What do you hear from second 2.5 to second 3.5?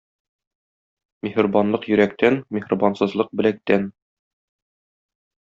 миһербансызлык